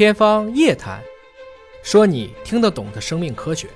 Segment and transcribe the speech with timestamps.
[0.00, 1.00] 天方夜谭，
[1.82, 3.68] 说你听得懂的生命科学。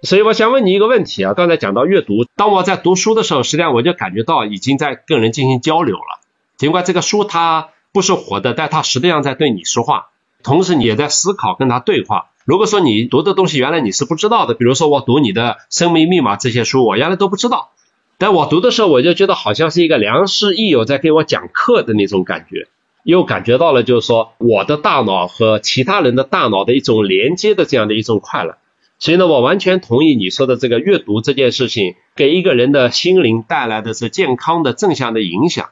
[0.00, 6.22] 所以我想问你一个问题啊，刚才讲到阅读，当我在读书的时候，实际上我就感觉到已经在跟人进行交流了。
[6.56, 10.06] 尽管这个书它不是活的，但它实际上在对你说话，
[10.42, 12.30] 同时你也在思考跟他对话。
[12.46, 17.72] 如果说你读的东西原来你是不知道的，比如说我读你的生命密码这些书，我原来都不知道，
[18.16, 22.68] 但我读的时候我就觉得好像是一个良师益友在给我讲课的那种感觉，
[23.02, 28.58] 又感觉到了就是说我的大脑和其他人的大脑的一种连接的这样的一种快乐。
[28.98, 35.70] 所以呢，我完全同意你说的这个阅读这件事情，给一个人的心灵带来的是健康的正向的影响。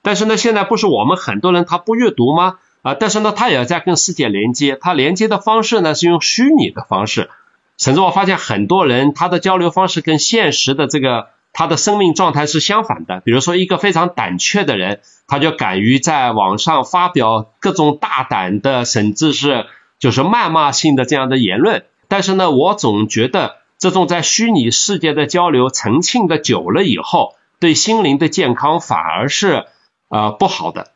[0.00, 2.58] 但是呢，现在不是我们很多人他不阅读吗？
[2.80, 7.28] 啊，但是呢，他也在跟世界连接，他连接的方式呢是用虚拟的方式，
[7.76, 13.20] 甚至我发现很多人他的交流方式跟现实的这个他的生命状态是相反的。
[13.20, 19.66] 比如说一个非常胆怯的人，他就敢于在网上发表各种大胆的，甚至是
[19.98, 21.84] 就是谩骂性的这样的言论。
[22.08, 29.66] 但是呢，我总觉得这种在虚拟世界的交流沉浸的久了以后，对心灵的健康反而是
[30.08, 30.92] 啊不好的。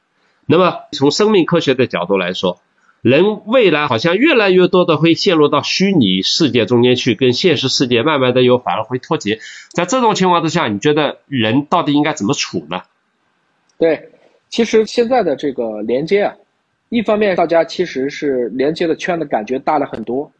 [0.46, 2.60] 那么从生命科学的角度来说，
[3.04, 9.40] 人未来好像越来越多的会陷入到虚拟世界中间去，跟现实世界慢慢的又反而会脱节。
[9.74, 12.80] 在这种情况之下，你觉得人到底应该怎么处呢？
[13.76, 14.08] 对，
[14.48, 16.34] 其实现在的这个连接啊，
[16.88, 20.32] 一方面大家其实是连接的圈的感觉大了很多。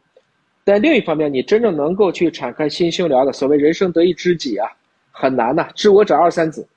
[0.63, 4.67] 但另一方面，你真正能够去敞开心胸聊的所谓人生得一知己啊，
[5.11, 5.69] 很难呐。
[5.75, 6.67] 知我者二三子。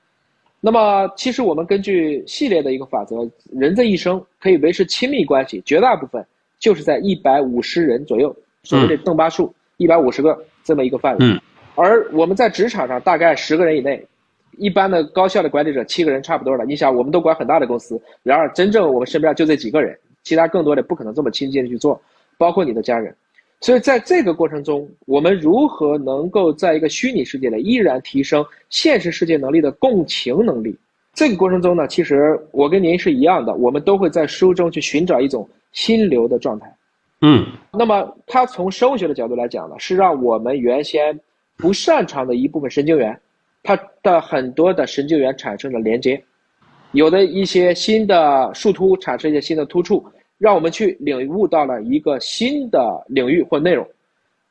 [0.61, 3.17] 那么，其实我们根据系列的一个法则，
[3.51, 6.25] 人这一生可以维持亲密关系，绝大部分
[6.59, 11.25] 就是在一百五十人左右，所谓的邓巴数，一百五十个这么一个范围。
[11.25, 11.39] 嗯。
[11.75, 14.05] 而我们在职场上大概十个人以内，
[14.57, 16.65] 一般的高效的管理者七个人差不多了。
[16.65, 22.01] 你想，我们都管很大的公司，然而真正我们身边就这几个人，其他更多的不可能这么亲近的去做，
[22.37, 23.15] 包括你的家人。
[23.61, 30.73] 所以，在这个过程中，我们如何能够在一个虚拟世界里依然提升现实世界能力的共情能力？
[31.13, 36.73] 这个过程中呢，其实我跟您是一样的，我们都会在书中去寻找一种心流的状态。
[37.21, 41.19] 嗯，那么它从生物学的角度来讲呢，是让我们原先
[41.57, 43.19] 不擅长的一部分神经元，
[43.61, 46.23] 它的很多的神经元产生了连接，
[46.93, 50.01] 有的一些新的树突产生一些新的突触。
[50.39, 53.87] 让我们去领悟到了一个新的领域或内容。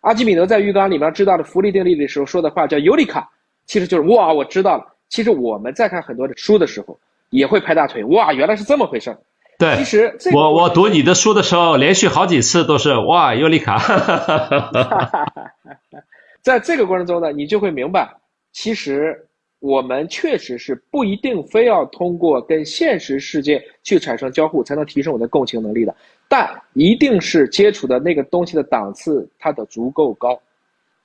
[0.03, 3.29] 阿基米德在浴缸里面知道的浮力定律的时候说的话叫尤里卡，
[3.67, 4.95] 其实就是哇，我知道了。
[5.09, 6.97] 其实我们在看很多的书的时候，
[7.31, 9.19] 也会拍大腿，哇，原来是这么回事儿。
[9.59, 13.79] 对，其实我我读你的书的时候，连续好几次都是哇，尤里卡。
[16.43, 18.09] 在这个过程中呢，你就会明白，
[18.53, 19.25] 其实。
[19.61, 25.95] 我们确实是不一定非要通过跟现实世界去产生交互才能提升我的共情能力的，
[26.29, 30.41] 但一定是接触的那个东西的档次它的足够高。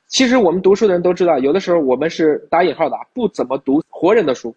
[0.07, 4.55] 其实我们读书的人都知道，有的时候我们是打引号的不怎么读活人的书，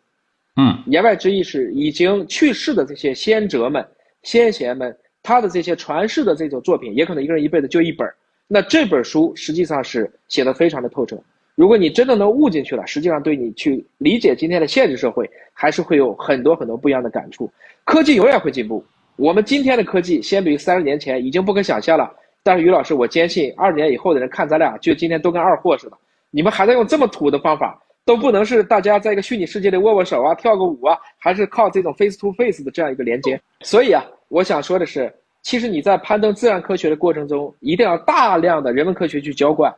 [0.57, 3.83] 嗯，言外之意是已经去世的这些先哲们、
[4.23, 8.07] 先贤们他的这些传世的这种作品，也可能一个人一辈子就一本
[8.47, 11.17] 那这本书实际上是写的非常的透彻。
[11.57, 17.51] 如果你真的能悟进去了，实际上对你去理解今天的现实社会，还是会有很多很多不一样的感触。
[17.83, 18.85] 科技永远会进步，
[19.17, 22.15] 我们今天的科技相比于三十年前已经不可想象了。
[22.43, 25.97] 但是于老师，我坚信二十年以后的人看咱俩，就今天都跟二货似的。
[26.31, 33.41] 你们还在用这么土的方法，都不能是大家在一个虚拟世界里握握手啊、跳个舞啊，还是靠这种 face to face 的这样一个连接。
[33.63, 39.75] 所以啊，我想说的是，其实你在攀登自然科学的过程中，一定要大量的人文科学去浇灌。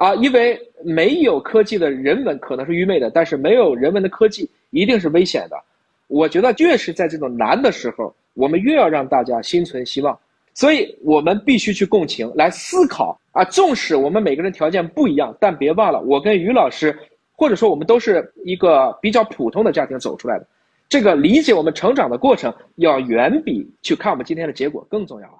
[0.00, 5.62] 啊，因为没有科技的人文可能是愚昧的，但是没有人文的科技一定是危险的。
[6.06, 10.18] 我觉得越是在这种难的时候，我们越要让大家心存希望。
[10.54, 13.44] 所以我们必须去共情，来思考啊。
[13.44, 16.98] 纵使我们每个人条件不一样，但别忘了，我跟于老师，
[17.36, 20.46] 或者说我们都是一个比较普通的家庭走出来的。
[20.88, 25.39] 这个理解我们成长的过程，要远比去看我们今天的结果更重要啊。